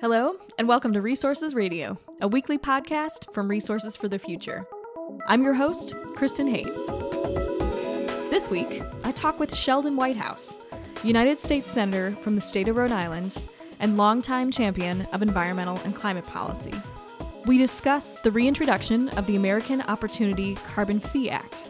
[0.00, 4.64] Hello, and welcome to Resources Radio, a weekly podcast from Resources for the Future.
[5.26, 6.86] I'm your host, Kristin Hayes.
[8.30, 10.56] This week, I talk with Sheldon Whitehouse,
[11.02, 13.42] United States Senator from the state of Rhode Island
[13.80, 16.74] and longtime champion of environmental and climate policy.
[17.46, 21.64] We discuss the reintroduction of the American Opportunity Carbon Fee Act.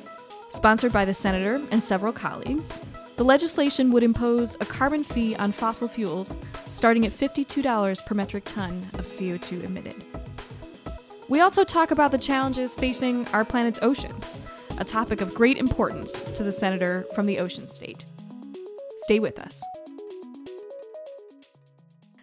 [0.50, 2.78] Sponsored by the senator and several colleagues,
[3.18, 6.36] the legislation would impose a carbon fee on fossil fuels
[6.66, 9.96] starting at $52 per metric ton of CO2 emitted.
[11.28, 14.40] We also talk about the challenges facing our planet's oceans,
[14.78, 18.04] a topic of great importance to the senator from the ocean state.
[18.98, 19.60] Stay with us.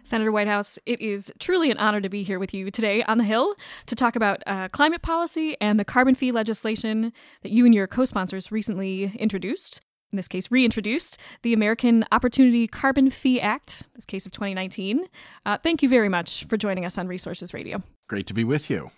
[0.02, 3.24] Senator Whitehouse, it is truly an honor to be here with you today on the
[3.24, 7.74] Hill to talk about uh, climate policy and the carbon fee legislation that you and
[7.74, 13.82] your co sponsors recently introduced in this case, reintroduced the American Opportunity Carbon Fee Act,
[13.94, 15.06] this case of 2019.
[15.44, 17.82] Uh, thank you very much for joining us on Resources Radio.
[18.08, 18.90] Great to be with you.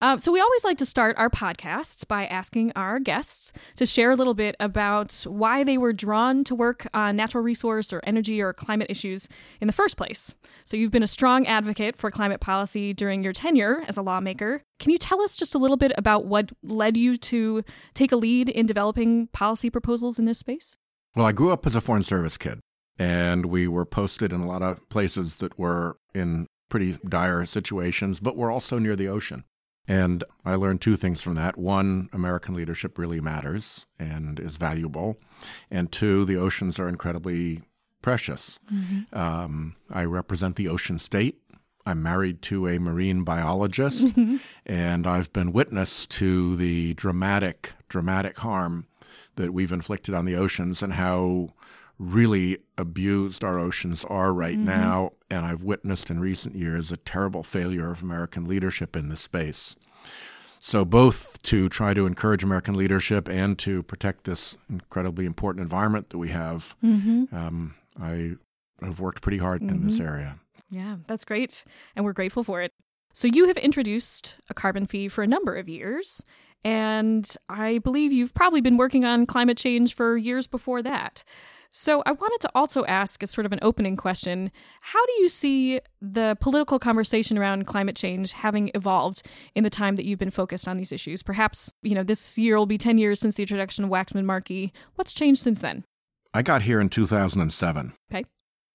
[0.00, 4.12] Uh, so, we always like to start our podcasts by asking our guests to share
[4.12, 8.40] a little bit about why they were drawn to work on natural resource or energy
[8.40, 9.28] or climate issues
[9.60, 10.34] in the first place.
[10.64, 14.62] So, you've been a strong advocate for climate policy during your tenure as a lawmaker.
[14.78, 18.16] Can you tell us just a little bit about what led you to take a
[18.16, 20.76] lead in developing policy proposals in this space?
[21.16, 22.60] Well, I grew up as a Foreign Service kid,
[23.00, 28.20] and we were posted in a lot of places that were in pretty dire situations,
[28.20, 29.42] but were also near the ocean.
[29.88, 31.56] And I learned two things from that.
[31.56, 35.16] One, American leadership really matters and is valuable.
[35.70, 37.62] And two, the oceans are incredibly
[38.02, 38.58] precious.
[38.72, 39.18] Mm-hmm.
[39.18, 41.40] Um, I represent the ocean state.
[41.86, 44.36] I'm married to a marine biologist, mm-hmm.
[44.66, 48.86] and I've been witness to the dramatic, dramatic harm
[49.36, 51.54] that we've inflicted on the oceans and how
[51.98, 54.66] really abused our oceans are right mm-hmm.
[54.66, 55.12] now.
[55.30, 59.76] And I've witnessed in recent years a terrible failure of American leadership in this space.
[60.60, 66.10] So, both to try to encourage American leadership and to protect this incredibly important environment
[66.10, 67.34] that we have, mm-hmm.
[67.34, 68.32] um, I
[68.82, 69.76] have worked pretty hard mm-hmm.
[69.76, 70.08] in this mm-hmm.
[70.08, 70.38] area.
[70.68, 71.64] Yeah, that's great.
[71.94, 72.72] And we're grateful for it.
[73.12, 76.24] So, you have introduced a carbon fee for a number of years.
[76.64, 81.22] And I believe you've probably been working on climate change for years before that.
[81.72, 85.28] So I wanted to also ask, as sort of an opening question, how do you
[85.28, 89.22] see the political conversation around climate change having evolved
[89.54, 91.22] in the time that you've been focused on these issues?
[91.22, 94.72] Perhaps, you know, this year will be 10 years since the introduction of Waxman Markey.
[94.94, 95.84] What's changed since then?
[96.32, 97.92] I got here in 2007.
[98.12, 98.24] Okay.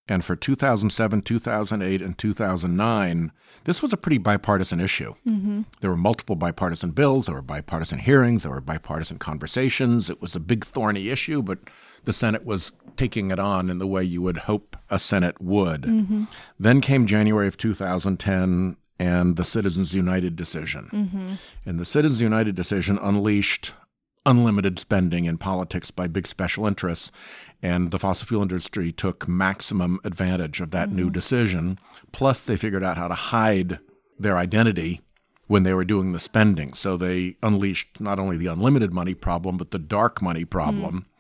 [0.08, 3.32] And for 2007, 2008, and 2009,
[3.64, 5.14] this was a pretty bipartisan issue.
[5.26, 5.62] Mm-hmm.
[5.80, 10.10] There were multiple bipartisan bills, there were bipartisan hearings, there were bipartisan conversations.
[10.10, 11.60] It was a big, thorny issue, but
[12.04, 15.84] the Senate was taking it on in the way you would hope a Senate would.
[15.84, 16.24] Mm-hmm.
[16.60, 20.90] Then came January of 2010 and the Citizens United decision.
[20.92, 21.34] Mm-hmm.
[21.66, 23.74] And the Citizens United decision unleashed
[24.26, 27.12] unlimited spending in politics by big special interests.
[27.62, 30.98] And the fossil fuel industry took maximum advantage of that mm-hmm.
[30.98, 31.80] new decision.
[32.12, 33.80] Plus, they figured out how to hide
[34.18, 35.02] their identity
[35.48, 36.74] when they were doing the spending.
[36.74, 41.06] So they unleashed not only the unlimited money problem, but the dark money problem.
[41.06, 41.13] Mm.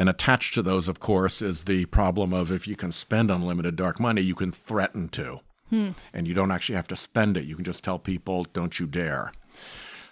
[0.00, 3.76] And attached to those, of course, is the problem of if you can spend unlimited
[3.76, 5.40] dark money, you can threaten to.
[5.68, 5.90] Hmm.
[6.14, 7.44] And you don't actually have to spend it.
[7.44, 9.30] You can just tell people, don't you dare.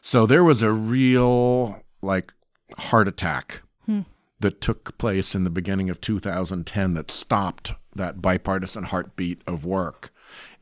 [0.02, 2.34] So there was a real, like,
[2.76, 4.02] heart attack hmm.
[4.40, 10.10] that took place in the beginning of 2010 that stopped that bipartisan heartbeat of work.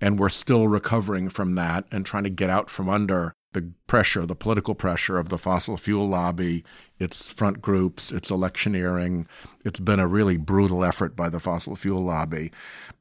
[0.01, 4.27] And we're still recovering from that and trying to get out from under the pressure,
[4.27, 6.63] the political pressure of the fossil fuel lobby,
[6.99, 9.27] its front groups, its electioneering.
[9.65, 12.53] It's been a really brutal effort by the fossil fuel lobby.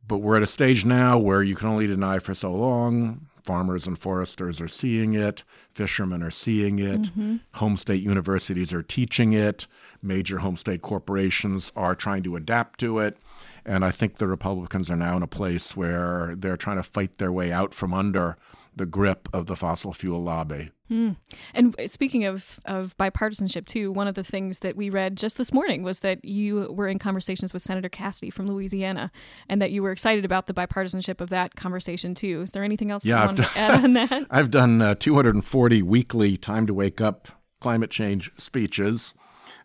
[0.08, 3.28] But we're at a stage now where you can only deny for so long.
[3.44, 7.36] Farmers and foresters are seeing it, fishermen are seeing it, mm-hmm.
[7.56, 9.68] home state universities are teaching it,
[10.02, 13.18] major home state corporations are trying to adapt to it.
[13.66, 17.18] And I think the Republicans are now in a place where they're trying to fight
[17.18, 18.38] their way out from under
[18.76, 20.72] the grip of the fossil fuel lobby.
[20.92, 21.16] Mm.
[21.54, 25.52] And speaking of, of bipartisanship, too, one of the things that we read just this
[25.52, 29.12] morning was that you were in conversations with Senator Cassidy from Louisiana
[29.50, 32.42] and that you were excited about the bipartisanship of that conversation, too.
[32.42, 34.28] Is there anything else yeah, you want to add on that?
[34.30, 37.30] I've done uh, 240 weekly Time to Wake Up
[37.60, 39.14] climate change speeches.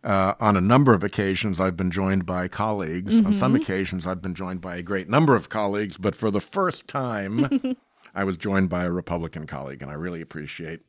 [0.03, 3.17] Uh, on a number of occasions, I've been joined by colleagues.
[3.17, 3.27] Mm-hmm.
[3.27, 3.63] On some mm-hmm.
[3.63, 5.99] occasions, I've been joined by a great number of colleagues.
[5.99, 7.77] But for the first time,
[8.15, 10.81] I was joined by a Republican colleague, and I really appreciate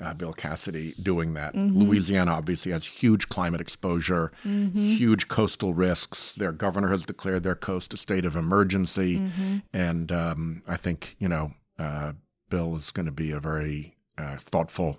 [0.00, 1.54] uh, Bill Cassidy doing that.
[1.54, 6.34] Louisiana obviously has huge climate exposure, huge coastal risks.
[6.34, 9.22] Their governor has declared their coast a state of emergency,
[9.72, 12.12] and um, I think you know uh,
[12.50, 14.98] Bill is going to be a very uh, thoughtful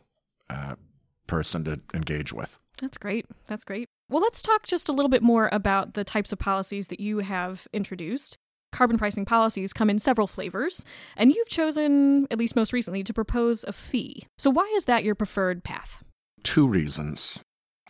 [0.50, 0.76] uh,
[1.28, 2.60] person to engage with.
[2.82, 3.26] That's great.
[3.48, 3.90] That's great.
[4.10, 7.20] Well, let's talk just a little bit more about the types of policies that you
[7.20, 8.38] have introduced.
[8.72, 10.86] Carbon pricing policies come in several flavors,
[11.16, 14.28] and you've chosen, at least most recently, to propose a fee.
[14.38, 16.04] So, why is that your preferred path?
[16.44, 17.42] Two reasons.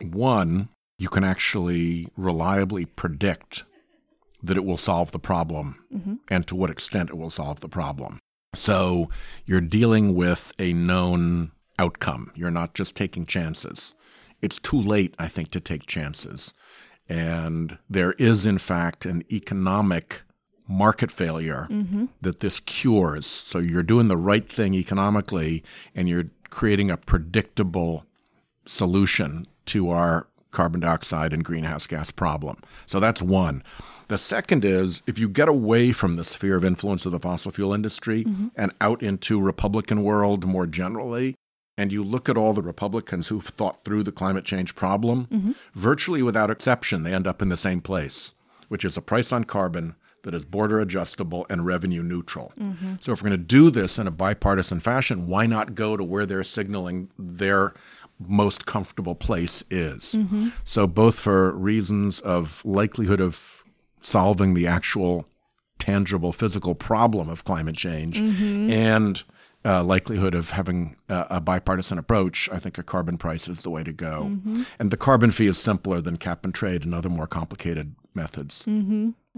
[0.02, 3.64] One, you can actually reliably predict
[4.42, 6.16] that it will solve the problem mm-hmm.
[6.30, 8.20] and to what extent it will solve the problem.
[8.54, 9.10] So
[9.46, 12.32] you're dealing with a known outcome.
[12.36, 13.94] You're not just taking chances.
[14.42, 16.54] It's too late, I think, to take chances.
[17.10, 20.24] And there is, in fact, an economic
[20.68, 22.06] market failure mm-hmm.
[22.22, 23.26] that this cures.
[23.26, 25.64] So you're doing the right thing economically
[25.96, 28.06] and you're creating a predictable
[28.66, 32.58] solution to our carbon dioxide and greenhouse gas problem.
[32.86, 33.64] So that's one.
[34.08, 37.52] The second is if you get away from the sphere of influence of the fossil
[37.52, 38.48] fuel industry mm-hmm.
[38.56, 41.36] and out into Republican world more generally,
[41.78, 45.52] and you look at all the Republicans who've thought through the climate change problem, mm-hmm.
[45.74, 48.32] virtually without exception, they end up in the same place,
[48.70, 49.96] which is a price on carbon
[50.28, 52.52] that is border adjustable and revenue neutral.
[52.60, 52.96] Mm-hmm.
[53.00, 56.04] So if we're going to do this in a bipartisan fashion, why not go to
[56.04, 57.74] where they're signaling their
[58.20, 60.16] most comfortable place is?
[60.16, 60.50] Mm-hmm.
[60.66, 63.64] So both for reasons of likelihood of
[64.02, 65.26] solving the actual
[65.80, 68.70] tangible physical problem of climate change mm-hmm.
[68.70, 69.24] and
[69.64, 73.70] uh, likelihood of having a, a bipartisan approach, I think a carbon price is the
[73.70, 74.38] way to go.
[74.78, 78.66] And the carbon fee is simpler than cap and trade and other more complicated methods.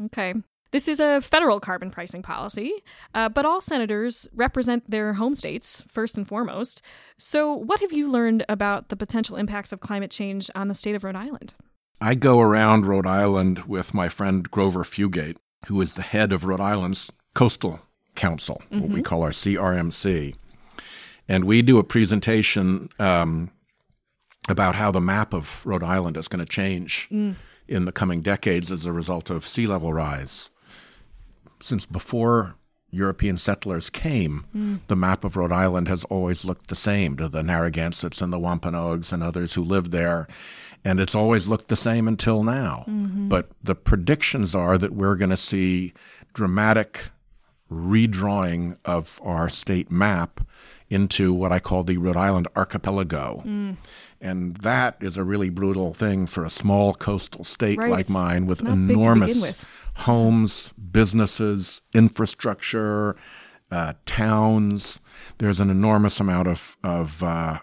[0.06, 0.34] Okay.
[0.72, 2.74] This is a federal carbon pricing policy,
[3.14, 6.82] uh, but all senators represent their home states first and foremost.
[7.18, 10.96] So, what have you learned about the potential impacts of climate change on the state
[10.96, 11.56] of Rhode Island?
[12.02, 15.38] I go around Rhode Island with my friend Grover Fugate,
[15.68, 17.82] who is the head of Rhode Island's Coastal
[18.16, 20.36] Council, what we call our CRMC.
[21.28, 23.52] And we do a presentation um,
[24.48, 27.08] about how the map of Rhode Island is going to change
[27.68, 30.50] in the coming decades as a result of sea level rise.
[31.62, 32.56] Since before
[32.92, 34.78] European settlers came, hmm.
[34.88, 38.40] the map of Rhode Island has always looked the same to the Narragansetts and the
[38.40, 40.28] Wampanoags and others who lived there.
[40.84, 42.86] And it's always looked the same until now.
[42.88, 43.28] Mm-hmm.
[43.28, 45.94] But the predictions are that we're going to see
[46.34, 47.12] dramatic
[47.72, 50.42] redrawing of our state map
[50.90, 53.44] into what I call the Rhode Island archipelago.
[53.46, 53.78] Mm.
[54.22, 57.92] And that is a really brutal thing for a small coastal state Right.
[57.92, 59.66] like mine with It's big to begin enormous with.
[60.00, 63.16] Homes, businesses, infrastructure,
[63.72, 65.00] uh, towns.
[65.38, 67.60] There's an enormous amount of, of uh,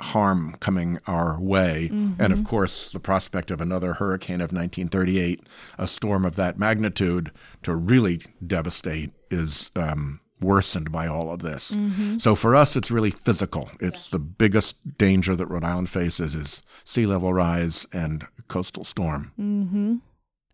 [0.00, 1.90] harm coming our way.
[1.92, 2.20] Mm-hmm.
[2.20, 5.46] And of course, the prospect of another hurricane of 1938,
[5.78, 7.30] a storm of that magnitude
[7.62, 11.72] to really devastate, is um, worsened by all of this.
[11.72, 12.18] Mm-hmm.
[12.18, 13.70] So for us, it's really physical.
[13.80, 19.32] It's the biggest danger that Rhode Island faces is sea level rise and coastal storm.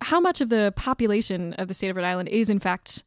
[0.03, 3.03] How much of the population of the state of Rhode Island is, in fact,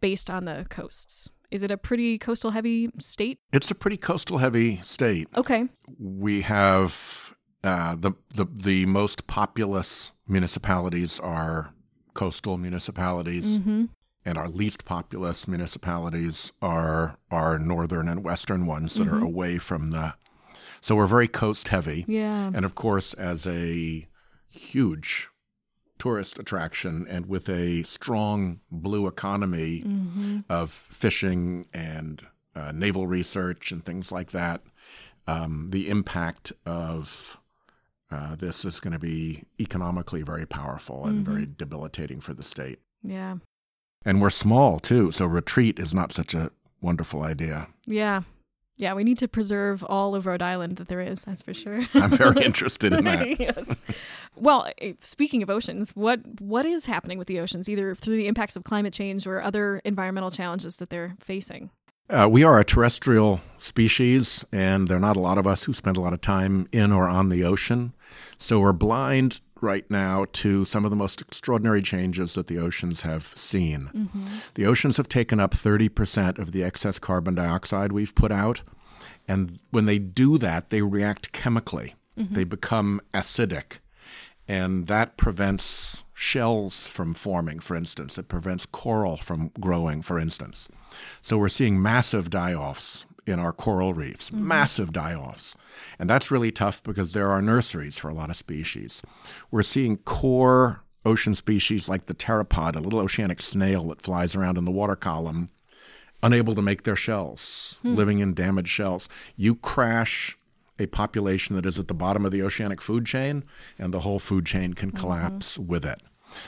[0.00, 1.28] based on the coasts?
[1.50, 3.38] Is it a pretty coastal heavy state?
[3.52, 5.28] It's a pretty coastal heavy state.
[5.36, 5.68] Okay.
[5.98, 11.72] we have uh, the, the the most populous municipalities are
[12.14, 19.22] coastal municipalities, and our least populous municipalities are are northern and western ones that are
[19.22, 20.14] away from the.
[20.80, 22.50] So we're very coast heavy, Yeah.
[22.54, 24.06] and of course, as a
[24.48, 25.28] huge
[25.98, 29.82] tourist attraction and with a strong blue economy
[30.48, 32.22] of fishing and
[32.54, 34.62] uh, naval research and things like that,
[35.26, 37.38] um, the impact of
[38.10, 42.78] uh, this is going to be economically very powerful and very debilitating for the state.
[43.02, 43.36] Yeah.
[44.04, 46.50] And we're small too, so retreat is not such a
[46.80, 47.68] wonderful idea.
[47.86, 48.22] Yeah.
[48.78, 51.80] Yeah, we need to preserve all of Rhode Island that there is, that's for sure.
[51.94, 53.40] I'm very interested in that.
[53.40, 53.82] yes.
[54.36, 58.28] Well, eh, speaking of oceans, what what is happening with the oceans, either through the
[58.28, 61.70] impacts of climate change or other environmental challenges that they're facing?
[62.10, 65.74] Uh, we are a terrestrial species, and there are not a lot of us who
[65.74, 67.92] spend a lot of time in or on the ocean.
[68.38, 73.02] So we're blind right now to some of the most extraordinary changes that the oceans
[73.02, 73.90] have seen.
[73.94, 74.24] Mm-hmm.
[74.54, 78.62] The oceans have taken up 30% of the excess carbon dioxide we've put out.
[79.26, 82.34] And when they do that, they react chemically, mm-hmm.
[82.34, 83.78] they become acidic.
[84.46, 88.16] And that prevents shells from forming, for instance.
[88.16, 90.68] It prevents coral from growing, for instance.
[91.20, 94.48] So we're seeing massive die offs in our coral reefs, mm-hmm.
[94.48, 95.54] massive die offs.
[95.98, 99.02] And that's really tough because there are nurseries for a lot of species.
[99.50, 104.58] We're seeing core ocean species like the pteropod, a little oceanic snail that flies around
[104.58, 105.50] in the water column,
[106.22, 107.94] unable to make their shells, hmm.
[107.94, 109.08] living in damaged shells.
[109.36, 110.36] You crash
[110.78, 113.44] a population that is at the bottom of the oceanic food chain,
[113.78, 114.98] and the whole food chain can mm-hmm.
[114.98, 116.02] collapse with it.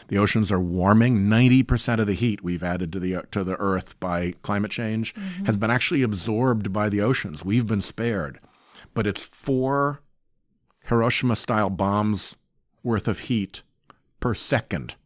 [0.08, 1.26] The oceans are warming.
[1.26, 5.44] 90% of the heat we've added to the to the earth by climate change mm-hmm.
[5.44, 7.44] has been actually absorbed by the oceans.
[7.44, 8.40] We've been spared.
[8.92, 10.02] But it's 4
[10.86, 12.36] Hiroshima style bombs
[12.82, 13.62] worth of heat
[14.18, 14.96] per second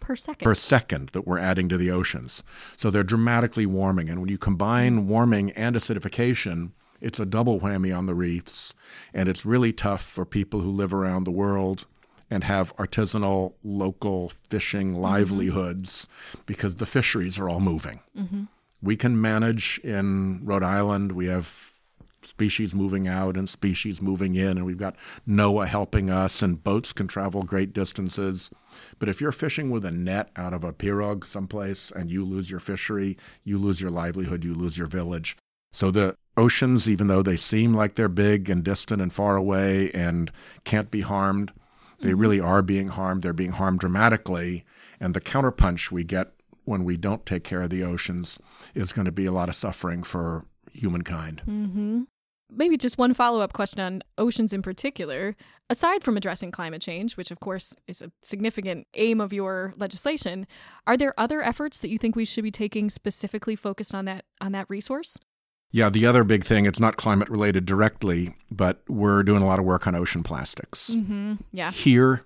[0.00, 0.44] Per second.
[0.44, 2.42] per second that we're adding to the oceans.
[2.76, 4.08] So they're dramatically warming.
[4.08, 5.08] And when you combine mm-hmm.
[5.08, 8.74] warming and acidification, it's a double whammy on the reefs.
[9.14, 11.86] And it's really tough for people who live around the world
[12.32, 15.02] and have artisanal, local fishing mm-hmm.
[15.02, 16.06] livelihoods
[16.46, 18.00] because the fisheries are all moving.
[18.18, 18.44] Mm-hmm.
[18.80, 21.72] We can manage in Rhode Island, we have
[22.24, 24.96] species moving out and species moving in, and we've got
[25.28, 28.50] NOAA helping us, and boats can travel great distances.
[28.98, 32.50] But if you're fishing with a net out of a pirogue someplace and you lose
[32.50, 35.36] your fishery, you lose your livelihood, you lose your village.
[35.72, 39.90] So the oceans, even though they seem like they're big and distant and far away
[39.90, 40.30] and
[40.64, 41.52] can't be harmed,
[42.02, 43.22] they really are being harmed.
[43.22, 44.64] They're being harmed dramatically.
[45.00, 46.32] And the counterpunch we get
[46.64, 48.38] when we don't take care of the oceans
[48.74, 51.42] is going to be a lot of suffering for humankind.
[51.46, 52.02] Mm-hmm.
[52.54, 55.36] Maybe just one follow up question on oceans in particular.
[55.70, 60.46] Aside from addressing climate change, which of course is a significant aim of your legislation,
[60.86, 64.26] are there other efforts that you think we should be taking specifically focused on that
[64.40, 65.18] on that resource?
[65.72, 69.58] Yeah, the other big thing, it's not climate related directly, but we're doing a lot
[69.58, 70.90] of work on ocean plastics.
[70.90, 71.34] Mm-hmm.
[71.50, 71.72] Yeah.
[71.72, 72.24] Here,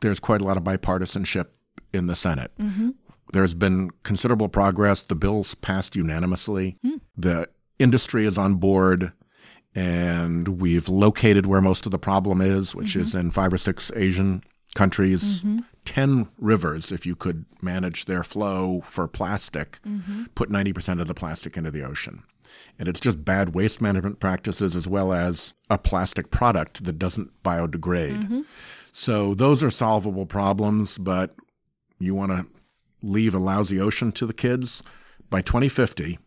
[0.00, 1.46] there's quite a lot of bipartisanship
[1.92, 2.52] in the Senate.
[2.58, 2.90] Mm-hmm.
[3.34, 5.02] There's been considerable progress.
[5.02, 6.78] The bill's passed unanimously.
[6.82, 6.96] Hmm.
[7.16, 7.48] The
[7.78, 9.12] industry is on board,
[9.74, 13.00] and we've located where most of the problem is, which mm-hmm.
[13.00, 14.42] is in five or six Asian
[14.74, 15.40] countries.
[15.40, 15.58] Mm-hmm.
[15.84, 19.78] 10 rivers, if you could manage their flow for plastic,
[20.34, 22.22] put 90% of the plastic into the ocean.
[22.78, 27.42] And it's just bad waste management practices as well as a plastic product that doesn't
[27.42, 28.22] biodegrade.
[28.22, 28.40] Mm-hmm.
[28.92, 31.34] So those are solvable problems, but
[31.98, 32.46] you want to
[33.02, 34.82] leave a lousy ocean to the kids.
[35.28, 36.18] By 2050,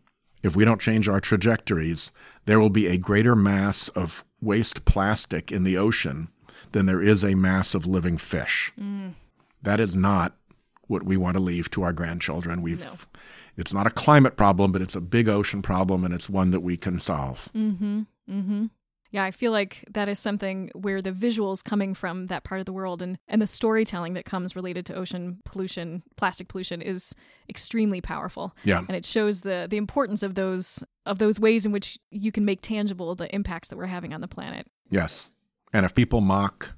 [0.42, 2.12] if we don't change our trajectories,
[2.46, 6.28] there will be a greater mass of waste plastic in the ocean
[6.72, 8.72] than there is a mass of living fish.
[8.80, 9.14] Mm.
[9.62, 10.36] That is not
[10.90, 12.62] what we want to leave to our grandchildren.
[12.62, 12.96] We've No.
[13.56, 16.60] it's not a climate problem, but it's a big ocean problem and it's one that
[16.60, 17.48] we can solve.
[17.54, 18.00] Mm-hmm.
[18.28, 18.66] Mm-hmm.
[19.12, 22.66] Yeah, I feel like that is something where the visuals coming from that part of
[22.66, 27.12] the world and, and the storytelling that comes related to ocean pollution, plastic pollution is
[27.48, 28.54] extremely powerful.
[28.62, 28.78] Yeah.
[28.78, 32.44] And it shows the the importance of those of those ways in which you can
[32.44, 34.68] make tangible the impacts that we're having on the planet.
[34.90, 35.34] Yes.
[35.72, 36.74] And if people mock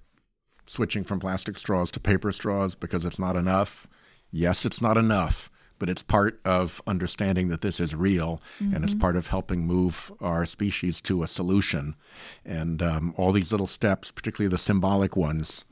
[0.66, 3.86] switching from plastic straws to paper straws because it's not enough,
[4.32, 8.94] yes, it's not enough, but it's part of understanding that this is real and it's
[8.94, 11.94] part of helping move our species to a solution.
[12.44, 15.64] And um, all these little steps, particularly the symbolic ones,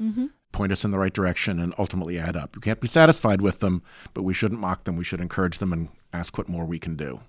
[0.53, 2.57] point us in the right direction and ultimately add up.
[2.57, 3.83] You can't be satisfied with them,
[4.15, 4.97] but we shouldn't mock them.
[4.97, 7.21] We should encourage them and ask what more we can do.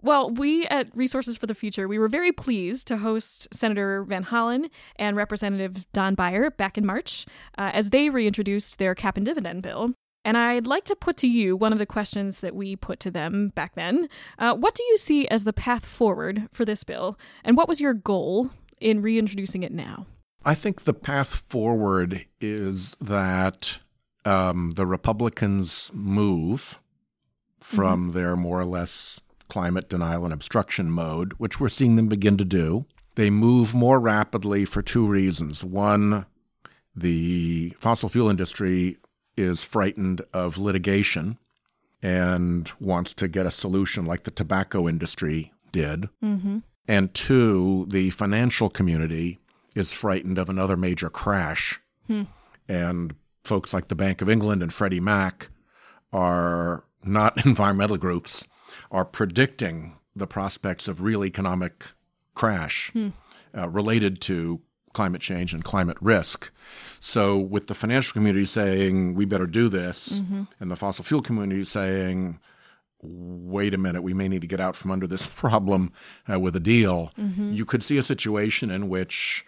[0.00, 4.24] Well, we at Resources for the Future, we were very pleased to host Senator Van
[4.24, 7.26] Hollen and Representative Don Beyer back in March
[7.58, 9.92] uh, as they reintroduced their cap and dividend bill.
[10.24, 13.10] And I'd like to put to you one of the questions that we put to
[13.10, 14.08] them back then.
[14.38, 17.18] Uh, what do you see as the path forward for this bill?
[17.44, 20.06] And what was your goal in reintroducing it now?
[20.44, 23.80] I think the path forward is that
[24.24, 26.80] um, the Republicans move
[27.60, 32.36] from their more or less climate denial and obstruction mode, which we're seeing them begin
[32.36, 32.86] to do.
[33.14, 35.64] They move more rapidly for two reasons.
[35.64, 36.26] One,
[36.94, 38.98] the fossil fuel industry
[39.38, 41.38] is frightened of litigation
[42.02, 46.08] and wants to get a solution like the tobacco industry did.
[46.22, 46.58] Mm-hmm.
[46.86, 49.38] And two, the financial community
[49.74, 51.80] is frightened of another major crash.
[52.68, 53.14] And
[53.44, 55.50] folks like the Bank of England and Freddie Mac
[56.12, 58.46] are not environmental groups,
[58.90, 61.86] are predicting the prospects of real economic
[62.34, 62.92] crash
[63.56, 64.60] uh, related to
[64.92, 66.50] climate change and climate risk.
[67.00, 70.20] So, with the financial community saying we better do this,
[70.60, 72.40] and the fossil fuel community saying
[73.00, 75.92] wait a minute, we may need to get out from under this problem
[76.30, 77.12] uh, with a deal,
[77.54, 79.44] you could see a situation in which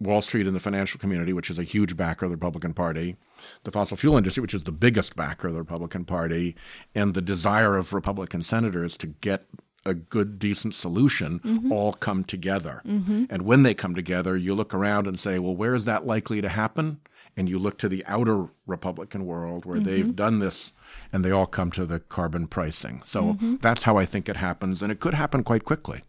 [0.00, 3.16] Wall Street and the financial community, which is a huge backer of the Republican Party,
[3.64, 6.54] the fossil fuel industry, which is the biggest backer of the Republican Party,
[6.94, 9.46] and the desire of Republican senators to get
[9.86, 11.72] a good, decent solution mm-hmm.
[11.72, 12.82] all come together.
[12.86, 13.24] Mm-hmm.
[13.30, 16.40] And when they come together, you look around and say, well, where is that likely
[16.40, 17.00] to happen?
[17.36, 19.86] And you look to the outer Republican world where mm-hmm.
[19.86, 20.72] they've done this
[21.12, 23.02] and they all come to the carbon pricing.
[23.04, 24.82] So that's how I think it happens.
[24.82, 26.04] And it could happen quite quickly.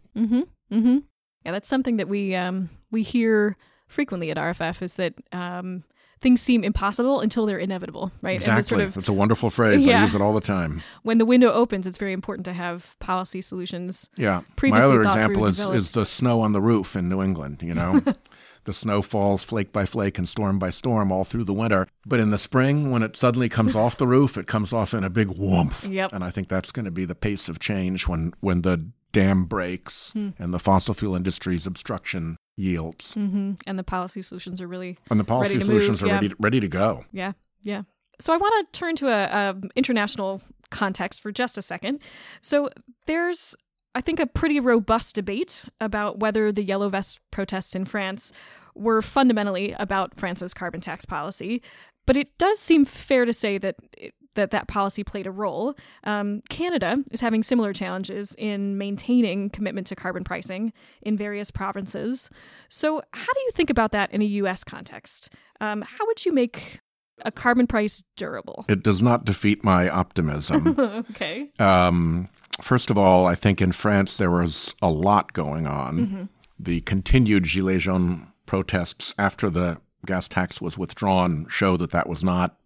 [1.44, 3.56] Yeah, that's something that we um, we hear
[3.88, 5.84] frequently at RFF is that um,
[6.20, 8.34] things seem impossible until they're inevitable, right?
[8.34, 8.62] Exactly.
[8.62, 9.86] sort of it's a wonderful phrase.
[9.86, 10.82] I use it all the time.
[11.02, 14.08] when the window opens, it's very important to have policy solutions.
[14.16, 14.42] Yeah.
[14.62, 18.00] My other example is, is the snow on the roof in New England, you know?
[18.64, 21.86] the snow falls flake by flake and storm by storm all through the winter.
[22.06, 25.04] But in the spring, when it suddenly comes off the roof, it comes off in
[25.04, 25.84] a big whoomph.
[25.84, 26.12] Yep.
[26.12, 29.44] And I think that's going to be the pace of change when, when the dam
[29.44, 30.30] breaks Hmm.
[30.38, 33.14] and the fossil fuel industry's obstruction yields.
[33.14, 36.14] hmm And the policy solutions are really And the policy Ready to solutions move, are
[36.14, 36.20] yeah.
[36.20, 37.04] ready, ready to go.
[37.12, 37.32] Yeah,
[37.62, 37.82] yeah.
[38.20, 42.00] So I want to turn to a, a international context for just a second.
[42.40, 42.70] So
[43.06, 43.54] there's,
[43.94, 48.32] I think, a pretty robust debate about whether the yellow vest protests in France
[48.74, 51.62] were fundamentally about France's carbon tax policy.
[52.06, 55.74] But it does seem fair to say that it, that that policy played a role.
[56.04, 62.30] Um, Canada is having similar challenges in maintaining commitment to carbon pricing in various provinces.
[62.68, 64.64] So, how do you think about that in a U.S.
[64.64, 65.32] context?
[65.60, 66.80] Um, how would you make
[67.24, 68.64] a carbon price durable?
[68.68, 70.78] It does not defeat my optimism.
[71.10, 71.50] okay.
[71.58, 72.28] Um,
[72.60, 76.28] first of all, I think in France there was a lot going on.
[76.58, 82.22] The continued Gilets jaunes protests after the gas tax was withdrawn show that that was
[82.22, 82.56] not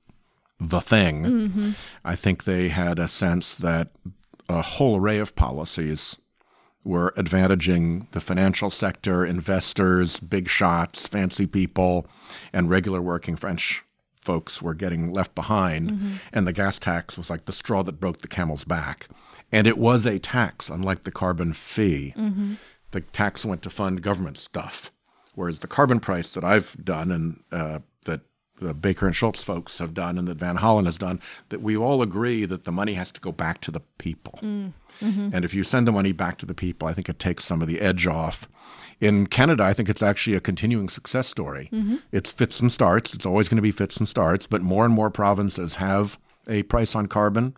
[0.61, 1.23] the thing.
[1.25, 1.71] Mm-hmm.
[2.05, 3.88] I think they had a sense that
[4.49, 6.19] a whole array of policies
[6.85, 12.07] were advantaging the financial sector, investors, big shots, fancy people,
[12.52, 13.85] and regular working French
[14.21, 15.90] folks were getting left behind.
[15.90, 16.12] Mm-hmm.
[16.33, 19.09] And the gas tax was like the straw that broke the camel's back.
[19.52, 22.14] And it was a tax, unlike the carbon fee.
[22.17, 22.55] Mm-hmm.
[22.93, 24.90] The tax went to fund government stuff.
[25.35, 27.79] Whereas the carbon price that I've done and uh,
[28.61, 31.76] the Baker and Shultz folks have done and that Van Hollen has done, that we
[31.76, 34.38] all agree that the money has to go back to the people.
[35.00, 37.62] And if you send the money back to the people, I think it takes some
[37.62, 38.49] of the edge off.
[39.00, 41.70] In Canada, I think it's actually a continuing success story.
[42.12, 43.14] It's fits and starts.
[43.14, 46.18] It's always going to be fits and starts, but more and more provinces have
[46.49, 47.57] a price on carbon.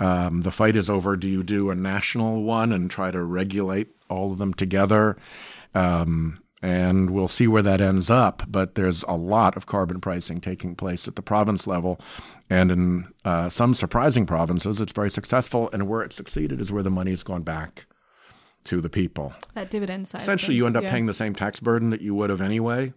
[0.00, 1.16] Um, the fight is over.
[1.16, 5.16] Do you do a national one and try to regulate all of them together?
[5.74, 8.42] Um, and we'll see where that ends up.
[8.48, 12.00] But there's a lot of carbon pricing taking place at the province level.
[12.48, 15.70] And in uh, some surprising provinces, it's very successful.
[15.72, 17.86] And where it succeeded is where the money's gone back
[18.64, 19.32] to the people.
[19.54, 20.20] That dividend side.
[20.20, 20.90] Essentially, you end up yeah.
[20.90, 22.92] paying the same tax burden that you would have anyway,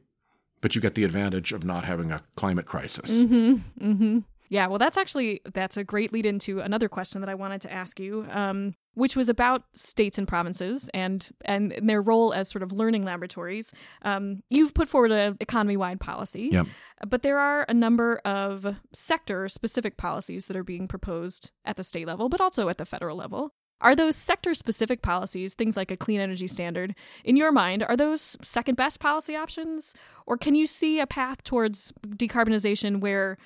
[0.59, 3.11] but you get the advantage of not having a climate crisis.
[3.11, 4.19] Mm-hmm.
[4.53, 7.73] Yeah, well, that's actually that's a great lead into another question that I wanted to
[7.73, 12.61] ask you, um, which was about states and provinces and and their role as sort
[12.61, 13.71] of learning laboratories.
[14.03, 16.67] Um, you've put forward an economy-wide policy, Yep.
[17.07, 22.05] but there are a number of sector-specific policies that are being proposed at the state
[22.05, 23.55] level, but also at the federal level.
[23.81, 26.93] Are those sector specific policies, things like a clean energy standard,
[27.25, 29.95] in your mind, are those second best policy options?
[30.27, 33.37] Or can you see a path towards decarbonization where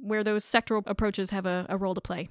[0.00, 2.28] where those sectoral approaches have a, a role to play?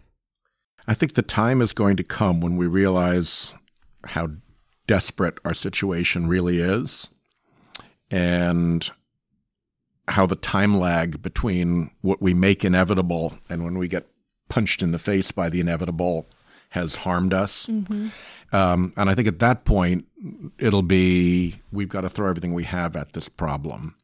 [0.88, 3.54] I think the time is going to come when we realize
[4.06, 4.30] how
[4.88, 7.10] desperate our situation really is
[8.12, 8.92] and
[10.08, 14.08] how the time lag between what we make inevitable and when we get
[14.48, 16.28] punched in the face by the inevitable
[16.70, 17.68] has harmed us.
[18.52, 20.06] Um, and I think at that point,
[20.60, 23.96] it'll be we've got to throw everything we have at this problem.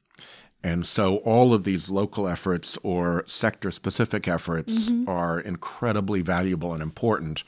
[0.63, 5.09] And so all of these local efforts or sector specific efforts mm-hmm.
[5.09, 7.43] are incredibly valuable and important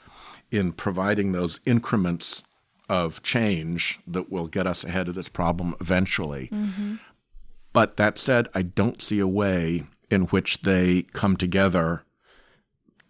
[0.49, 2.43] in providing those increments
[2.89, 6.49] of change that will get us ahead of this problem eventually.
[6.51, 6.95] Mm-hmm.
[7.71, 12.03] But that said, I don't see a way in which they come together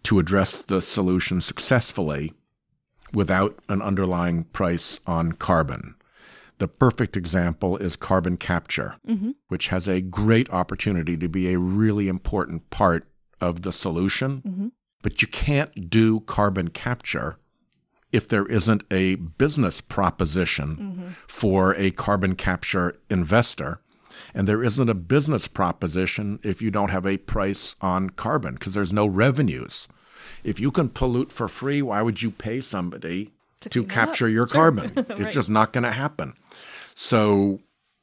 [0.04, 2.32] to address the solution successfully
[3.12, 5.94] without an underlying price on carbon.
[6.58, 9.32] The perfect example is carbon capture, mm-hmm.
[9.48, 13.08] which has a great opportunity to be a really important part
[13.40, 14.42] of the solution.
[14.46, 14.68] Mm-hmm.
[15.02, 17.36] But you can't do carbon capture
[18.14, 21.08] if there isn't a business proposition mm-hmm.
[21.26, 23.80] for a carbon capture investor.
[24.32, 28.74] And there isn't a business proposition if you don't have a price on carbon because
[28.74, 29.88] there's no revenues.
[30.44, 33.88] If you can pollute for free, why would you pay somebody to, up.
[33.88, 34.92] capture your carbon?
[35.08, 35.20] Right.
[35.20, 36.34] It's just not going to happen.
[36.94, 37.60] So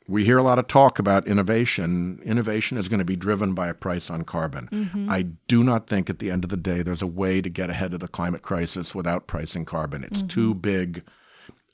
[0.08, 2.20] we hear a lot of talk about innovation.
[2.24, 4.68] Innovation is going to be driven by a price on carbon.
[4.72, 5.10] Mm-hmm.
[5.10, 7.70] I do not think at the end of the day there's a way to get
[7.70, 10.04] ahead of the climate crisis without pricing carbon.
[10.04, 10.28] It's mm-hmm.
[10.28, 11.04] too big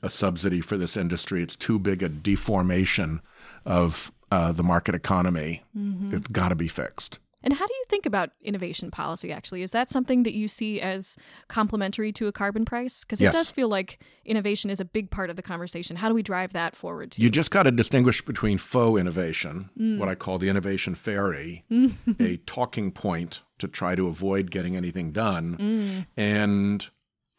[0.04, 1.42] a subsidy for this industry.
[1.42, 3.22] It's too big a deformation
[3.66, 5.64] of uh, the market economy.
[5.76, 6.16] Mm-hmm.
[6.16, 7.20] It's got to be fixed.
[7.44, 9.62] And how do you think about innovation policy actually?
[9.62, 11.16] Is that something that you see as
[11.48, 13.02] complementary to a carbon price?
[13.02, 13.34] Because it yes.
[13.34, 15.98] does feel like innovation is a big part of the conversation.
[15.98, 17.12] How do we drive that forward?
[17.12, 17.22] Too?
[17.22, 19.98] You just got to distinguish between faux innovation, mm.
[20.00, 21.64] what I call the innovation fairy,
[22.20, 26.06] a talking point to try to avoid getting anything done, mm.
[26.16, 26.90] and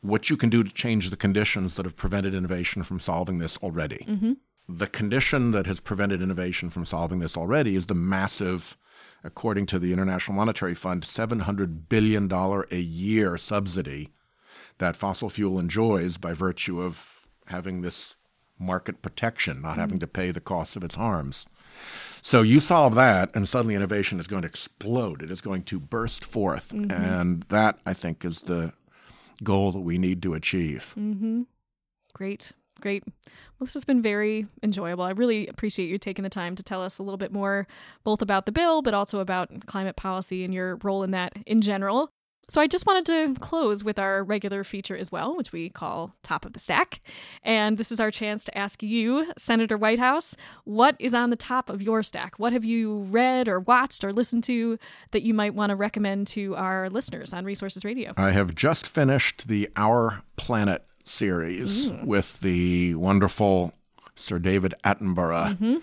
[0.00, 3.56] what you can do to change the conditions that have prevented innovation from solving this
[3.58, 4.04] already.
[4.08, 4.32] Mm-hmm.
[4.68, 8.76] The condition that has prevented innovation from solving this already is the massive
[9.24, 14.11] according to the International Monetary Fund, $700 billion a year subsidy
[14.78, 18.14] that fossil fuel enjoys by virtue of having this
[18.58, 19.80] market protection, not mm-hmm.
[19.80, 21.46] having to pay the cost of its harms.
[22.22, 25.22] So you solve that, and suddenly innovation is going to explode.
[25.22, 26.70] It is going to burst forth.
[26.70, 26.90] Mm-hmm.
[26.90, 28.72] And that, I think, is the
[29.42, 30.94] goal that we need to achieve.
[30.98, 31.42] Mm-hmm.
[32.12, 32.52] Great.
[32.81, 33.03] Great.
[33.07, 35.05] Well, this has been very enjoyable.
[35.05, 37.67] I really appreciate you taking the time to tell us a little bit more,
[38.05, 41.61] both about the bill, but also about climate policy and your role in that in
[41.61, 42.11] general.
[42.51, 46.14] So, I just wanted to close with our regular feature as well, which we call
[46.23, 47.03] Top of the Stack.
[47.43, 51.69] And this is our chance to ask you, Senator Whitehouse, what is on the top
[51.69, 52.38] of your stack?
[52.38, 54.79] What have you read or watched or listened to
[55.11, 58.14] that you might want to recommend to our listeners on Resources Radio?
[58.17, 62.05] I have just finished the Our Planet series mm.
[62.05, 63.73] with the wonderful
[64.14, 65.77] Sir David Attenborough mm-hmm.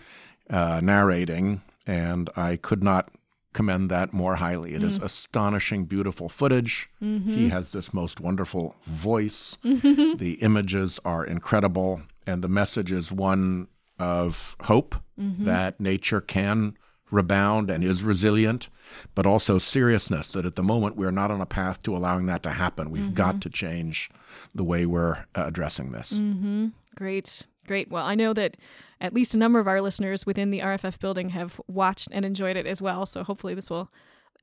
[0.49, 3.09] uh, narrating, and I could not
[3.53, 4.73] commend that more highly.
[4.73, 4.85] It mm.
[4.85, 6.89] is astonishing, beautiful footage.
[7.01, 7.29] Mm-hmm.
[7.29, 9.57] He has this most wonderful voice.
[9.63, 10.17] Mm-hmm.
[10.17, 15.45] The images are incredible, and the message is one of hope mm-hmm.
[15.45, 16.77] that nature can
[17.11, 18.69] rebound and is resilient,
[19.13, 22.43] but also seriousness that at the moment we're not on a path to allowing that
[22.43, 22.91] to happen.
[22.91, 23.13] We've mm-hmm.
[23.13, 24.09] got to change
[24.53, 26.13] the way we're uh, addressing this.
[26.13, 26.67] Mm-hmm.
[26.95, 27.45] Great.
[27.67, 27.89] Great.
[27.89, 28.57] Well, I know that
[29.01, 32.57] at least a number of our listeners within the RFF building have watched and enjoyed
[32.57, 33.05] it as well.
[33.05, 33.91] So hopefully this will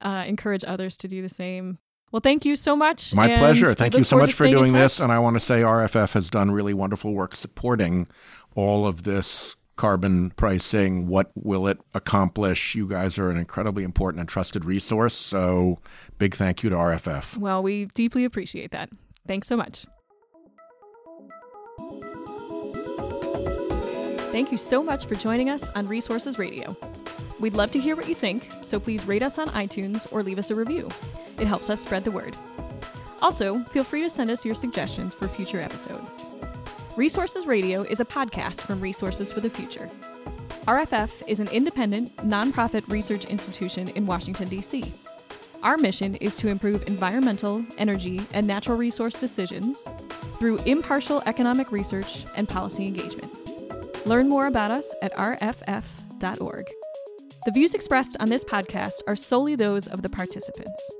[0.00, 1.78] uh, encourage others to do the same.
[2.10, 3.14] Well, thank you so much.
[3.14, 3.74] My pleasure.
[3.74, 5.00] Thank you so much for doing this.
[5.00, 8.06] And I want to say RFF has done really wonderful work supporting
[8.54, 11.08] all of this carbon pricing.
[11.08, 12.76] What will it accomplish?
[12.76, 15.12] You guys are an incredibly important and trusted resource.
[15.12, 15.80] So,
[16.18, 17.36] big thank you to RFF.
[17.36, 18.90] Well, we deeply appreciate that.
[19.26, 19.84] Thanks so much.
[24.30, 26.76] Thank you so much for joining us on Resources Radio.
[27.40, 30.38] We'd love to hear what you think, so please rate us on iTunes or leave
[30.38, 30.88] us a review.
[31.40, 32.36] It helps us spread the word.
[33.20, 36.24] Also, feel free to send us your suggestions for future episodes.
[36.96, 39.88] Resources Radio is a podcast from Resources for the Future.
[40.66, 44.92] RFF is an independent, nonprofit research institution in Washington, D.C.
[45.62, 49.88] Our mission is to improve environmental, energy, and natural resource decisions
[50.38, 53.32] through impartial economic research and policy engagement.
[54.06, 56.66] Learn more about us at rff.org.
[57.46, 60.92] The views expressed on this podcast are solely those of the participants.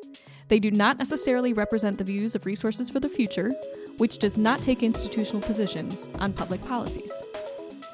[0.53, 3.53] They do not necessarily represent the views of Resources for the Future,
[3.97, 7.11] which does not take institutional positions on public policies.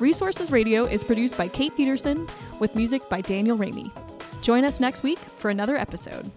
[0.01, 2.27] Resources Radio is produced by Kate Peterson
[2.59, 3.93] with music by Daniel Ramey.
[4.43, 6.33] Join us next week for another episode.